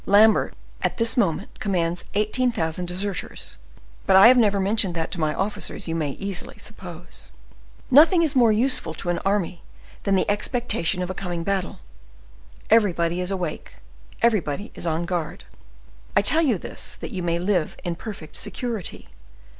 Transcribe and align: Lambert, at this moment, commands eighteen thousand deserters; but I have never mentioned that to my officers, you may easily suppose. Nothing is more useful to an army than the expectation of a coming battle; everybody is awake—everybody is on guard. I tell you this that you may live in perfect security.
Lambert, 0.07 0.55
at 0.81 0.97
this 0.97 1.15
moment, 1.15 1.59
commands 1.59 2.05
eighteen 2.15 2.51
thousand 2.51 2.87
deserters; 2.87 3.59
but 4.07 4.15
I 4.15 4.29
have 4.29 4.35
never 4.37 4.59
mentioned 4.59 4.95
that 4.95 5.11
to 5.11 5.19
my 5.19 5.31
officers, 5.31 5.87
you 5.87 5.93
may 5.95 6.13
easily 6.13 6.57
suppose. 6.57 7.33
Nothing 7.91 8.23
is 8.23 8.35
more 8.35 8.51
useful 8.51 8.95
to 8.95 9.09
an 9.11 9.19
army 9.19 9.61
than 10.01 10.15
the 10.15 10.27
expectation 10.27 11.03
of 11.03 11.11
a 11.11 11.13
coming 11.13 11.43
battle; 11.43 11.81
everybody 12.71 13.21
is 13.21 13.29
awake—everybody 13.29 14.71
is 14.73 14.87
on 14.87 15.05
guard. 15.05 15.43
I 16.17 16.23
tell 16.23 16.41
you 16.41 16.57
this 16.57 16.95
that 16.95 17.11
you 17.11 17.21
may 17.21 17.37
live 17.37 17.77
in 17.83 17.93
perfect 17.93 18.35
security. 18.35 19.07